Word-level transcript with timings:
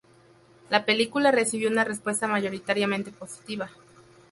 La 0.71 0.83
película 0.83 1.29
recibió 1.29 1.69
una 1.69 1.83
respuesta 1.83 2.27
mayoritariamente 2.27 3.11
positiva. 3.11 3.69